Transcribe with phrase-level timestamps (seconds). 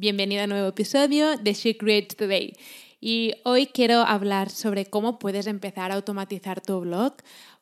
[0.00, 2.54] Bienvenido a un nuevo episodio de She Today.
[3.00, 7.14] Y hoy quiero hablar sobre cómo puedes empezar a automatizar tu blog.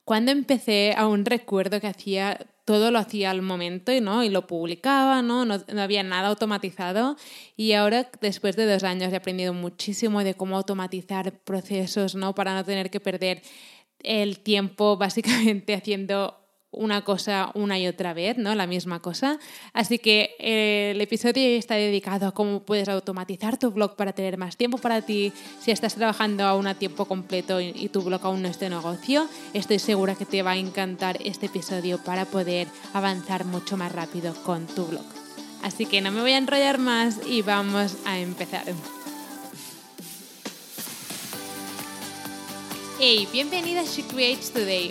[0.05, 4.23] Cuando empecé, aún recuerdo que hacía todo lo hacía al momento y, ¿no?
[4.23, 5.47] y lo publicaba, ¿no?
[5.47, 5.63] ¿no?
[5.81, 7.17] había nada automatizado.
[7.57, 12.35] Y ahora, después de dos años, he aprendido muchísimo de cómo automatizar procesos ¿no?
[12.35, 13.41] para no tener que perder
[14.01, 16.46] el tiempo básicamente haciendo
[16.77, 18.55] una cosa una y otra vez, ¿no?
[18.55, 19.39] La misma cosa.
[19.73, 24.39] Así que eh, el episodio está dedicado a cómo puedes automatizar tu blog para tener
[24.39, 25.33] más tiempo para ti.
[25.61, 29.29] Si estás trabajando aún a tiempo completo y, tu blog aún no es de negocio,
[29.55, 34.35] estoy segura que te va a encantar este episodio para poder avanzar mucho más rápido
[34.45, 35.05] con tu blog.
[35.63, 38.65] Así que no me voy a enrollar más y vamos a empezar.
[42.99, 44.91] Hey, bienvenida a She Creates Today,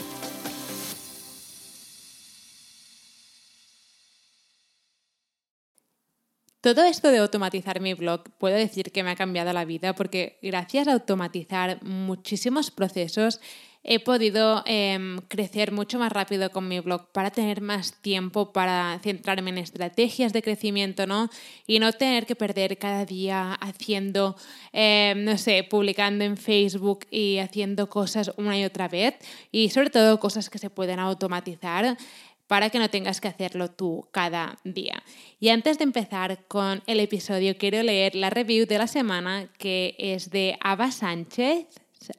[6.61, 10.37] Todo esto de automatizar mi blog puedo decir que me ha cambiado la vida porque
[10.43, 13.41] gracias a automatizar muchísimos procesos
[13.83, 18.99] he podido eh, crecer mucho más rápido con mi blog para tener más tiempo para
[19.01, 21.29] centrarme en estrategias de crecimiento, ¿no?
[21.65, 24.35] Y no tener que perder cada día haciendo,
[24.71, 29.15] eh, no sé, publicando en Facebook y haciendo cosas una y otra vez
[29.51, 31.97] y sobre todo cosas que se pueden automatizar
[32.51, 35.01] para que no tengas que hacerlo tú cada día.
[35.39, 39.95] Y antes de empezar con el episodio, quiero leer la review de la semana que
[39.97, 41.67] es de Ava Sánchez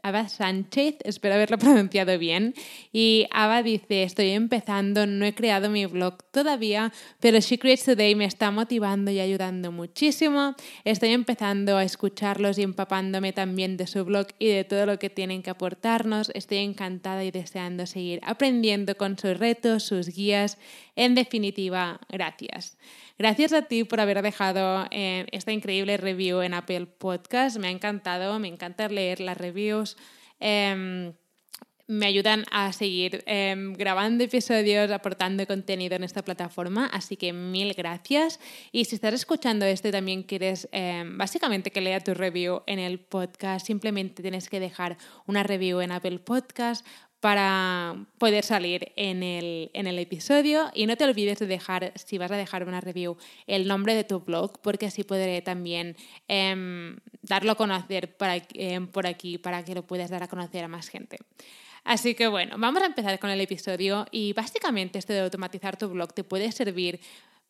[0.03, 2.55] Ava Sánchez, espero haberlo pronunciado bien.
[2.93, 8.25] Y Ava dice, estoy empezando, no he creado mi blog todavía, pero She Today me
[8.25, 10.55] está motivando y ayudando muchísimo.
[10.85, 15.11] Estoy empezando a escucharlos y empapándome también de su blog y de todo lo que
[15.11, 16.31] tienen que aportarnos.
[16.35, 20.59] Estoy encantada y deseando seguir aprendiendo con sus retos, sus guías.
[20.95, 22.77] En definitiva, gracias.
[23.19, 27.57] Gracias a ti por haber dejado eh, esta increíble review en Apple Podcast.
[27.59, 29.97] Me ha encantado, me encanta leer las reviews.
[30.39, 31.15] Em,
[31.87, 37.75] me ayudan a seguir em, grabando episodios, aportando contenido en esta plataforma, así que mil
[37.75, 38.39] gracias.
[38.71, 42.79] Y si estás escuchando esto y también quieres em, básicamente que lea tu review en
[42.79, 46.87] el podcast, simplemente tienes que dejar una review en Apple Podcast
[47.23, 50.73] para poder salir en el, en el, episodio.
[50.75, 53.17] Y no te olvides de dejar, si vas a dejar una review,
[53.47, 55.95] el nombre de tu blog, porque así podré también
[56.27, 60.65] eh, darlo a conocer para, eh, por aquí para que lo puedas dar a conocer
[60.65, 61.19] a más gente.
[61.85, 65.89] Así que bueno, vamos a empezar con el episodio y básicamente esto de automatizar tu
[65.91, 66.99] blog te puede servir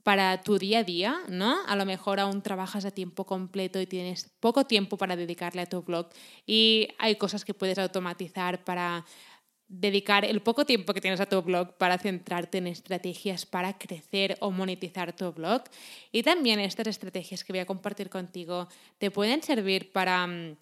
[0.03, 1.65] para tu día a día, ¿no?
[1.67, 5.67] A lo mejor aún trabajas a tiempo completo y tienes poco tiempo para dedicarle a
[5.67, 6.09] tu blog
[6.47, 9.05] y hay cosas que puedes automatizar para
[9.73, 14.37] dedicar el poco tiempo que tienes a tu blog para centrarte en estrategias para crecer
[14.41, 15.63] o monetizar tu blog.
[16.13, 18.69] Y también estas estrategias que voy a compartir contigo
[18.99, 20.57] te pueden servir para mm,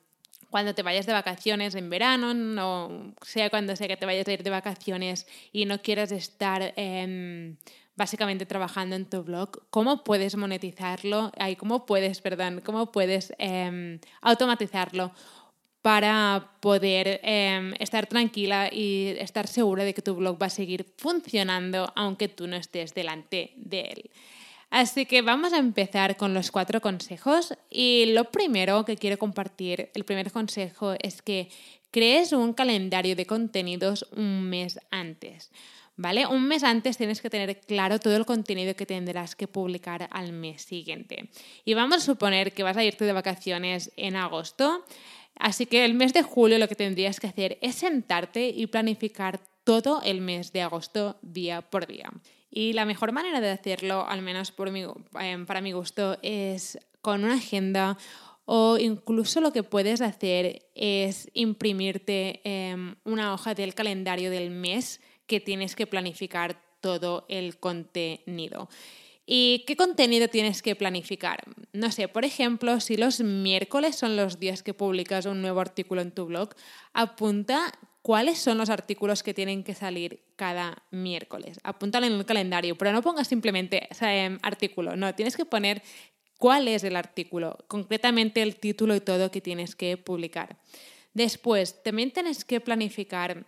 [0.48, 4.32] cuando te vayas de vacaciones en verano, no sea cuando sea que te vayas a
[4.32, 6.72] ir de vacaciones y no quieras estar
[7.96, 14.00] básicamente trabajando en tu blog, cómo puedes monetizarlo, ay, cómo puedes, perdón, cómo puedes em,
[14.22, 15.12] automatizarlo
[15.82, 20.86] para poder em, estar tranquila y estar segura de que tu blog va a seguir
[20.96, 24.10] funcionando aunque tú no estés delante de él.
[24.70, 29.90] Así que vamos a empezar con los cuatro consejos y lo primero que quiero compartir,
[29.94, 31.48] el primer consejo es que
[31.90, 35.50] crees un calendario de contenidos un mes antes.
[35.96, 36.26] ¿Vale?
[36.26, 40.32] Un mes antes tienes que tener claro todo el contenido que tendrás que publicar al
[40.32, 41.28] mes siguiente.
[41.66, 44.86] Y vamos a suponer que vas a irte de vacaciones en agosto.
[45.40, 49.40] Así que el mes de julio lo que tendrías que hacer es sentarte y planificar
[49.64, 52.10] todo el mes de agosto día por día.
[52.50, 54.52] Y la mejor manera de hacerlo, al menos
[55.20, 57.96] em, para mi gusto, es con una agenda
[58.44, 65.00] o incluso lo que puedes hacer es imprimirte em, una hoja del calendario del mes
[65.26, 68.68] que tienes que planificar todo el contenido.
[69.32, 71.44] ¿Y qué contenido tienes que planificar?
[71.72, 76.00] No sé, por ejemplo, si los miércoles son los días que publicas un nuevo artículo
[76.00, 76.48] en tu blog,
[76.94, 77.72] apunta
[78.02, 81.60] cuáles son los artículos que tienen que salir cada miércoles.
[81.62, 85.80] Apúntalo en el calendario, pero no pongas simplemente em, artículo, no, tienes que poner
[86.36, 90.56] cuál es el artículo, concretamente el título y todo que tienes que publicar.
[91.14, 93.46] Después, también tienes que planificar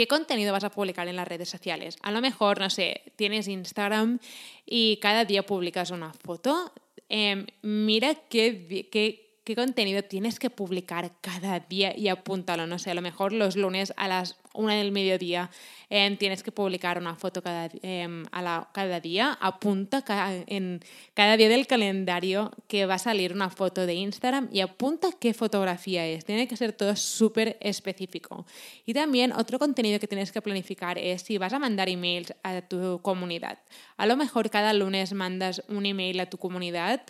[0.00, 1.98] qué contenido vas a publicar en las redes sociales.
[2.00, 4.18] A lo mejor, no sé, tienes Instagram
[4.64, 6.72] y cada día publicas una foto.
[7.10, 12.68] Em, mira qué, qué qué contenido tienes que publicar cada día y apúntalo.
[12.68, 15.50] No sé, a lo mejor los lunes a las una del mediodía
[15.90, 19.36] em, tienes que publicar una foto cada, em, a la, cada día.
[19.40, 20.04] Apunta
[20.46, 20.80] en
[21.14, 25.34] cada día del calendario que va a salir una foto de Instagram y apunta qué
[25.34, 26.24] fotografía es.
[26.24, 28.46] Tiene que ser todo súper específico.
[28.86, 32.62] Y también otro contenido que tienes que planificar es si vas a mandar emails a
[32.62, 33.58] tu comunidad.
[33.96, 37.02] A lo mejor cada lunes mandas un email a tu comunidad.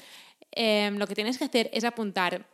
[0.53, 2.47] Em, lo que tienes que hacer es apuntar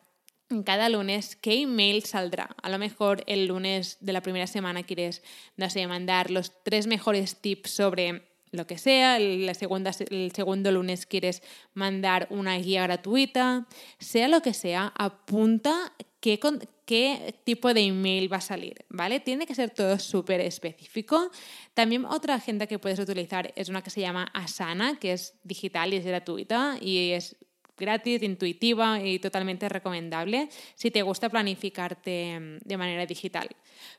[0.64, 2.54] cada lunes qué email saldrá.
[2.62, 5.22] A lo mejor el lunes de la primera semana quieres,
[5.56, 8.22] no sé, mandar los tres mejores tips sobre
[8.52, 11.42] lo que sea, la segunda, el segundo lunes quieres
[11.74, 13.66] mandar una guía gratuita,
[13.98, 16.40] sea lo que sea, apunta qué,
[16.84, 19.20] qué tipo de email va a salir, ¿vale?
[19.20, 21.30] Tiene que ser todo súper específico.
[21.74, 25.92] También otra agenda que puedes utilizar es una que se llama Asana, que es digital
[25.92, 27.36] y es gratuita y es
[27.76, 33.48] gratis, intuitiva y totalmente recomendable si te gusta planificarte mm, de manera digital.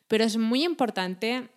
[0.08, 1.50] Pero es muy importante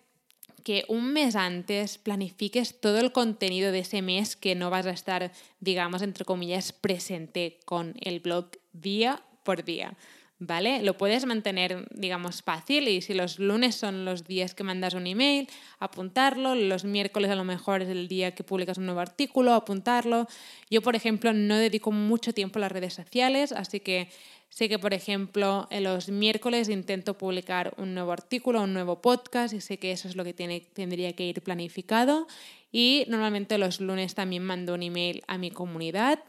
[0.63, 4.91] que un mes antes planifiques todo el contenido de ese mes que no vas a
[4.91, 9.97] estar, digamos, entre comillas, presente con el blog día por día.
[10.41, 10.81] ¿Vale?
[10.81, 15.05] Lo puedes mantener, digamos, fácil y si los lunes son los días que mandas un
[15.05, 15.47] email,
[15.79, 20.27] apuntarlo, los miércoles a lo mejor es el día que publicas un nuevo artículo, apuntarlo.
[20.69, 24.09] Yo, por ejemplo, no dedico mucho tiempo a las redes sociales, así que
[24.49, 29.61] sé que, por ejemplo, los miércoles intento publicar un nuevo artículo, un nuevo podcast y
[29.61, 32.27] sé que eso es lo que tiene, tendría que ir planificado.
[32.71, 36.19] Y normalmente los lunes también mando un email a mi comunidad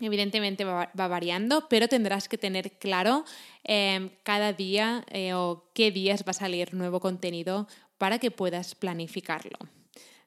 [0.00, 3.24] Evidentemente va, variando, pero tendrás que tener claro
[3.62, 8.74] em, cada día eh, o qué días va a salir nuevo contenido para que puedas
[8.74, 9.56] planificarlo.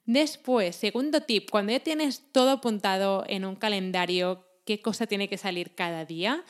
[0.06, 5.38] Después, segundo tip, cuando ya tienes todo apuntado en un calendario, qué cosa tiene que
[5.38, 6.46] salir cada día,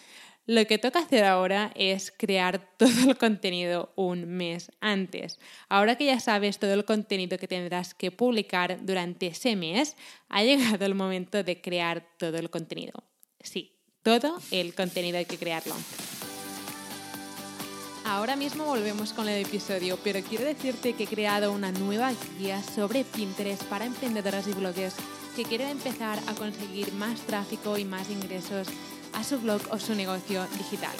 [0.47, 5.39] lo que toca hacer ahora es crear todo el contenido un mes antes.
[5.69, 9.95] Ahora que ya sabes todo el contenido que tendrás que publicar durante ese mes,
[10.29, 13.03] ha llegado el momento de crear todo el contenido.
[13.41, 15.75] Sí, todo el contenido hay que crearlo.
[18.05, 22.63] Ahora mismo volvemos con el episodio, pero quiero decirte que he creado una nueva guía
[22.63, 24.95] sobre Pinterest para emprendedoras y bloggers
[25.35, 28.69] que quieren empezar a conseguir más tráfico y más ingresos
[29.17, 30.95] a su blog o su negocio digital.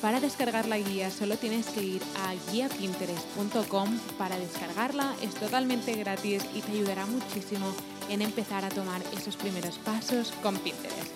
[0.00, 6.44] Para descargar la guía solo tienes que ir a guiapinterest.com para descargarla, es totalmente gratis
[6.54, 7.66] y te ayudará muchísimo
[8.08, 11.10] en empezar a tomar esos primeros pasos con Pinterest.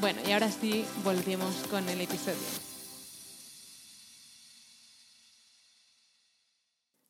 [0.00, 2.67] Bueno, y ahora sí, volvemos con el episodio.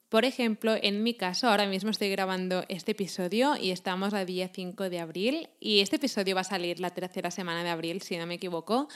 [0.08, 4.48] Por ejemplo, en mi caso, ahora mismo estoy grabando este episodio y estamos a día
[4.48, 8.16] 5 de abril y este episodio va a salir la tercera semana de abril, si
[8.16, 8.88] no me equivoco.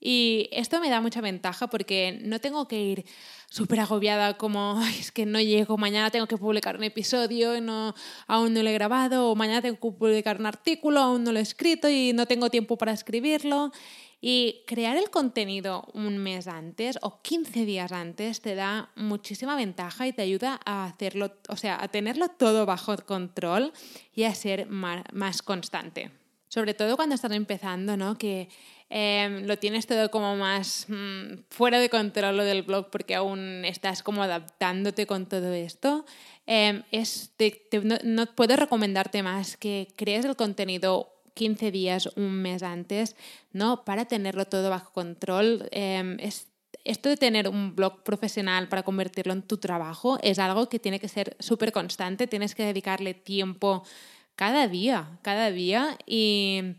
[0.00, 3.04] Y esto me da mucha ventaja porque no tengo que ir
[3.48, 7.94] súper agobiada como, es que no llego, mañana tengo que publicar un episodio, no,
[8.26, 11.38] aún no lo he grabado, o mañana tengo que publicar un artículo, aún no lo
[11.38, 13.72] he escrito y no tengo tiempo para escribirlo.
[14.20, 20.06] Y crear el contenido un mes antes o 15 días antes te da muchísima ventaja
[20.06, 23.72] y te ayuda a hacerlo, o sea, a tenerlo todo bajo control
[24.14, 26.10] y a ser más, constante.
[26.48, 28.16] Sobre todo cuando estás empezando, ¿no?
[28.16, 28.48] Que
[28.88, 33.64] em, lo tienes todo como más mm, fuera de control lo del blog porque aún
[33.64, 36.04] estás como adaptándote con todo esto.
[36.46, 37.32] Em, es,
[37.82, 43.14] no, no puedo recomendarte más que crees el contenido 15 días, un mes antes,
[43.52, 43.84] ¿no?
[43.84, 45.68] Para tenerlo todo bajo control.
[45.70, 46.16] Em,
[46.84, 50.98] esto de tener un blog profesional para convertirlo en tu trabajo es algo que tiene
[50.98, 53.84] que ser súper constante, tienes que dedicarle tiempo
[54.34, 56.76] cada día, cada día y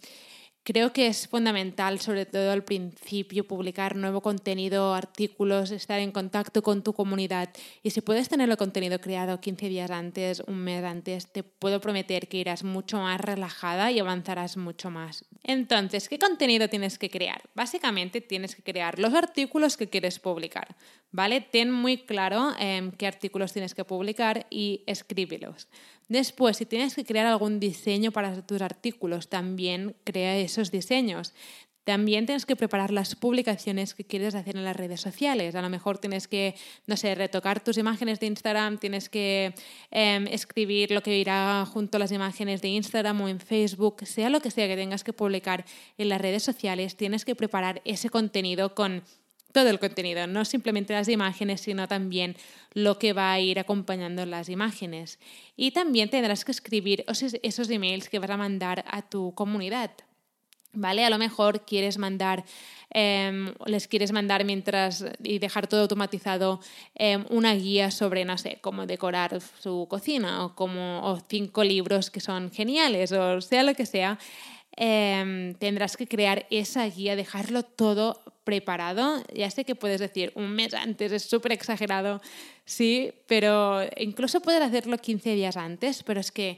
[0.67, 6.61] Creo que es fundamental, sobre todo al principio, publicar nuevo contenido, artículos, estar en contacto
[6.61, 7.51] con tu comunidad.
[7.83, 11.79] Y si puedes tener el contenido creado 15 días antes, un mes antes, te puedo
[11.79, 15.23] prometer que irás mucho más relajada y avanzarás mucho más.
[15.41, 17.43] Entonces, ¿qué contenido tienes que crear?
[17.55, 20.75] Básicamente tienes que crear los artículos que quieres publicar,
[21.13, 21.39] ¿vale?
[21.39, 25.69] Ten muy claro em, qué artículos tienes que publicar y escríbelos.
[26.09, 31.33] Después, si tienes que crear algún diseño para tus artículos, también crea esos diseños.
[31.87, 35.55] También tienes que preparar las publicaciones que quieres hacer en las redes sociales.
[35.55, 36.53] A lo mejor tienes que,
[36.85, 39.53] no sé, retocar tus imágenes de Instagram, tienes que
[39.89, 44.29] em, escribir lo que irá junto a las imágenes de Instagram o en Facebook, sea
[44.29, 45.63] lo que sea que tengas que publicar
[45.97, 49.03] en las redes sociales, tienes que preparar ese contenido con
[49.57, 52.35] todo el contenido, no simplemente las imágenes, sino también
[52.75, 55.17] lo que va a ir acompañando las imágenes.
[55.55, 57.03] Y también tendrás que escribir
[57.41, 59.89] esos emails que vas a mandar a tu comunidad.
[60.73, 61.05] ¿Vale?
[61.05, 62.45] A lo mejor quieres mandar,
[62.91, 66.59] em, les quieres mandar mientras y dejar todo automatizado
[66.93, 72.11] em, una guía sobre, no sé, cómo decorar su cocina o, como, o cinco libros
[72.11, 74.19] que son geniales o sea lo que sea.
[74.75, 79.21] Em, tendrás que crear esa guía, dejarlo todo preparado.
[79.35, 82.21] Ya sé que puedes decir un mes antes, es súper exagerado,
[82.63, 86.57] sí, pero incluso puedes hacerlo 15 días antes, pero es que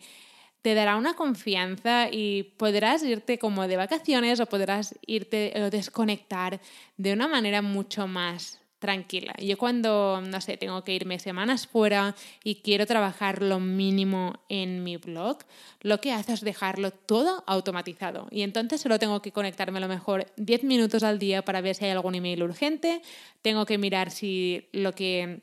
[0.62, 6.62] te dará una confianza y podrás irte como de vacaciones o podrás irte o desconectar
[6.98, 9.36] de una manera mucho más tranquila.
[9.38, 14.84] Yo cuando, no sé, tengo que irme semanas fuera y quiero trabajar lo mínimo en
[14.84, 15.40] mi blog,
[15.82, 18.28] lo que hago es dejarlo todo automatizado.
[18.32, 21.76] Y entonces solo tengo que conectarme a lo mejor 10 minutos al día para ver
[21.76, 23.02] si hay algún email urgente,
[23.42, 25.42] tengo que mirar si lo que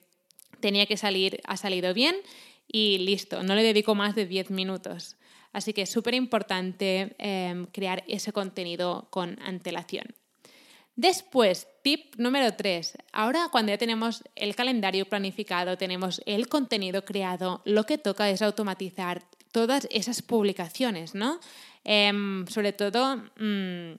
[0.61, 2.17] tenía que salir ha salido bien
[2.67, 5.17] y listo, no le dedico más de 10 minutos.
[5.53, 10.15] Así que es súper importante em, crear ese contenido con antelación.
[10.97, 12.97] Después, tip número 3.
[13.13, 18.41] Ahora cuando ya tenemos el calendario planificado, tenemos el contenido creado, lo que toca es
[18.41, 19.23] automatizar
[19.53, 21.39] todas esas publicaciones, ¿no?
[21.85, 23.17] Em, sobre todo...
[23.39, 23.99] Mm,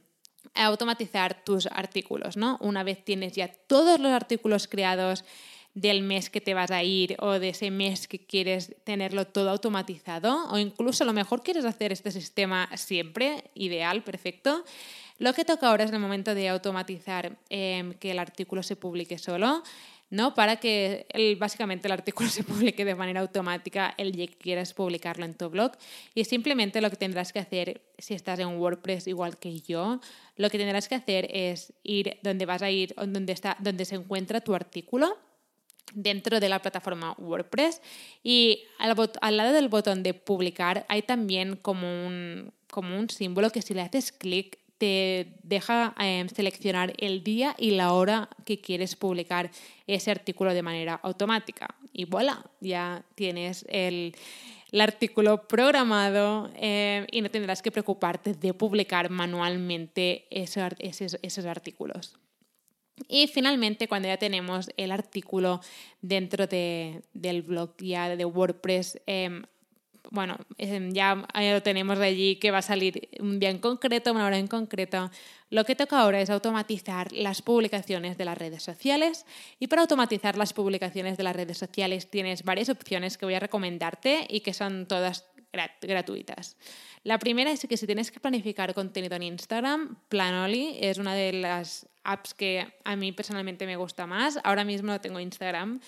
[0.53, 2.57] automatizar tus artículos, ¿no?
[2.61, 5.23] Una vez tienes ya todos los artículos creados,
[5.77, 9.51] del mes que te vas a ir o de ese mes que quieres tenerlo todo
[9.51, 14.65] automatizado o incluso a lo mejor quieres hacer este sistema siempre, ideal, perfecto.
[15.19, 19.19] Lo que toca ahora es el momento de automatizar em, que el artículo se publique
[19.19, 19.63] solo.
[20.09, 20.33] ¿no?
[20.33, 21.05] Para que
[21.37, 25.49] básicamente el artículo se publique de manera automática el día que quieras publicarlo en tu
[25.49, 25.73] blog.
[26.15, 29.99] Y simplemente lo que tendrás que hacer, si estás en WordPress igual que yo,
[30.37, 33.95] lo que tendrás que hacer es ir donde vas a ir, donde, está, donde se
[33.95, 35.17] encuentra tu artículo
[35.93, 37.81] dentro de la plataforma WordPress
[38.23, 43.61] y al, lado del botón de publicar hay también como un, como un símbolo que
[43.61, 48.95] si le haces clic te deja em, seleccionar el día y la hora que quieres
[48.95, 49.49] publicar
[49.87, 51.75] ese artículo de manera automática.
[51.93, 54.15] Y voilà, ya tienes el,
[54.79, 62.17] artículo programado em, y no tendrás que preocuparte de publicar manualmente esos, esos artículos.
[63.07, 65.61] Y finalmente, cuando ya tenemos el artículo
[66.01, 69.43] dentro de, del blog ya de WordPress, em,
[70.11, 74.11] bueno, em, ya lo tenemos de allí que va a salir un día en concreto,
[74.11, 75.11] una hora en concreto.
[75.49, 79.25] Lo que toca ahora es automatizar las publicaciones de las redes sociales.
[79.59, 83.39] Y para automatizar las publicaciones de las redes sociales tienes varias opciones que voy a
[83.39, 85.25] recomendarte y que son todas
[85.81, 86.57] gratuitas.
[87.03, 91.33] La primera es que si tienes que planificar contenido en Instagram, Planoly es una de
[91.33, 94.39] las apps que a mí personalmente me gusta más.
[94.43, 95.79] Ahora mismo no tengo Instagram.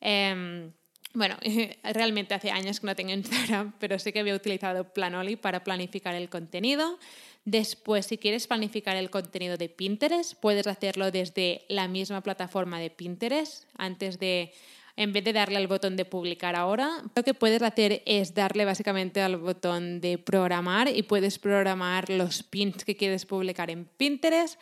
[0.00, 0.72] Em,
[1.14, 1.36] bueno,
[1.82, 6.14] realmente hace años que no tengo Instagram, pero sí que había utilizado Planoly para planificar
[6.14, 6.98] el contenido.
[7.44, 12.90] Después, si quieres planificar el contenido de Pinterest, puedes hacerlo desde la misma plataforma de
[12.90, 14.52] Pinterest antes de
[14.96, 18.64] en vez de darle al botón de publicar ahora, lo que puedes hacer es darle
[18.64, 24.60] básicamente al botón de programar y puedes programar los pins que quieres publicar en Pinterest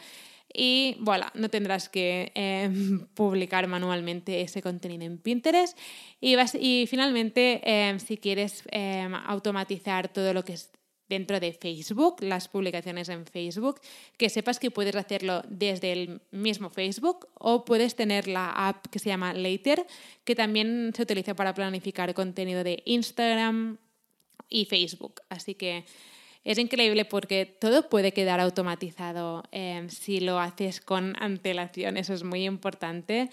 [0.53, 5.79] y voilà, no tendrás que em, publicar manualmente ese contenido en Pinterest.
[6.21, 10.71] Y, y finalmente, em, si quieres em, automatizar todo lo que es
[11.11, 13.81] dentro de Facebook, las publicaciones en Facebook,
[14.17, 19.01] que sepas que puedes hacerlo desde el mismo Facebook o puedes tener la app que
[19.01, 19.85] se llama Later,
[20.25, 23.77] que también se utiliza para planificar contenido de Instagram
[24.49, 25.21] y Facebook.
[25.29, 25.85] Así que
[26.45, 32.23] es increíble porque todo puede quedar automatizado eh, si lo haces con antelación, eso es
[32.23, 33.31] muy importante.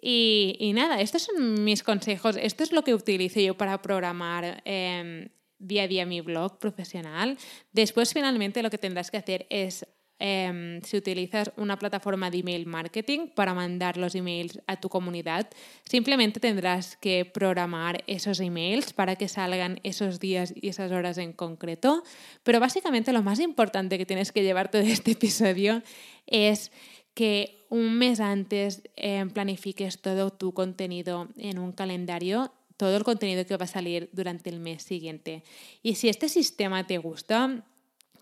[0.00, 5.28] Y, nada, estos son mis consejos, esto es lo que utilizo yo para programar eh,
[5.58, 7.38] día a día mi blog profesional.
[7.72, 9.86] Después, finalmente, lo que tendrás que hacer es,
[10.18, 15.48] em, si utilizas una plataforma de email marketing para mandar los emails a tu comunidad,
[15.84, 21.32] simplemente tendrás que programar esos emails para que salgan esos días y esas horas en
[21.32, 22.02] concreto.
[22.42, 25.82] Pero básicamente lo más importante que tienes que llevarte de este episodio
[26.26, 26.72] es
[27.14, 33.44] que un mes antes em, planifiques todo tu contenido en un calendario todo el contenido
[33.44, 35.42] que va a salir durante el mes siguiente.
[35.82, 37.64] Y si este sistema te gusta,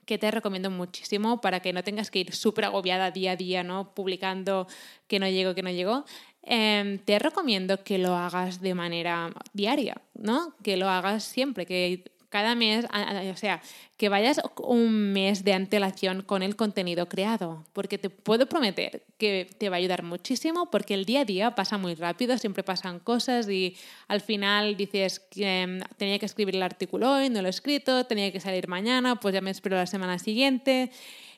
[0.07, 3.63] que te recomiendo muchísimo para que no tengas que ir súper agobiada día a día,
[3.63, 3.95] ¿no?
[3.95, 4.67] Publicando
[5.07, 6.05] que no llego, que no llego.
[6.43, 10.55] Em, te recomiendo que lo hagas de manera diaria, ¿no?
[10.63, 12.05] Que lo hagas siempre, que
[12.37, 13.63] cada mes, o sea,
[13.97, 19.49] que vayas un mes de antelación con el contenido creado, porque te puedo prometer que
[19.57, 22.99] te va a ayudar muchísimo, porque el día a día pasa muy rápido, siempre pasan
[22.99, 23.75] cosas y
[24.07, 28.05] al final dices que em, tenía que escribir el artículo hoy, no lo he escrito,
[28.05, 30.91] tenía que salir mañana, pues ya me espero la semana siguiente.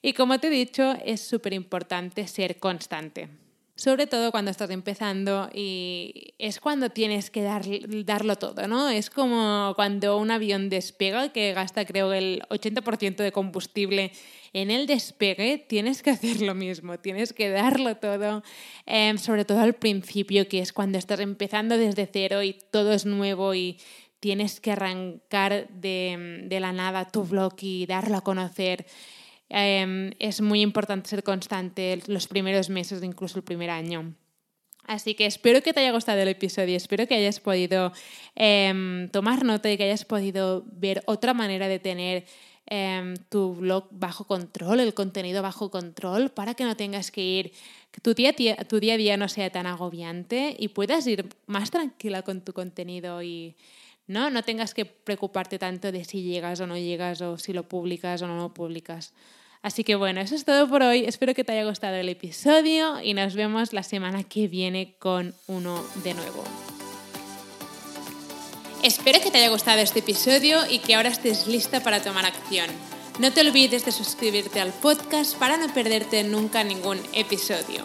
[0.03, 3.29] Y como te he dicho, es súper importante ser constante
[3.79, 7.63] sobre todo cuando estás empezando y es cuando tienes que dar,
[8.05, 8.89] darlo todo, ¿no?
[8.89, 14.11] Es como cuando un avión despega, que gasta creo el 80% de combustible
[14.53, 18.43] en el despegue, tienes que hacer lo mismo, tienes que darlo todo,
[18.85, 23.07] em, sobre todo al principio, que es cuando estás empezando desde cero y todo es
[23.07, 23.79] nuevo y
[24.19, 28.87] tienes que arrancar de, de la nada tu blog y darlo a conocer.
[29.51, 34.15] Em, es muy importante ser constante los primeros meses, incluso el primer año.
[34.85, 37.93] Así que espero que te haya gustado el episodio, espero que hayas podido
[38.35, 42.25] em, tomar nota y que hayas podido ver otra manera de tener
[42.71, 47.53] em, tu blog bajo control, el contenido bajo control, para que no tengas que ir,
[47.91, 48.35] que tu día,
[48.67, 52.53] tu día a día no sea tan agobiante y puedas ir más tranquila con tu
[52.53, 53.57] contenido y
[54.09, 54.31] ¿no?
[54.31, 58.21] no tengas que preocuparte tanto de si llegas o no llegas o si lo publicas
[58.23, 59.13] o no lo publicas.
[59.63, 61.05] Así que bueno, eso es todo por hoy.
[61.05, 65.35] Espero que te haya gustado el episodio y nos vemos la semana que viene con
[65.47, 66.45] uno de nuevo.
[68.83, 72.71] Espero que te haya gustado este episodio y que ahora estés lista para tomar acción.
[73.19, 77.85] No te olvides de suscribirte al podcast para no perderte nunca ningún episodio.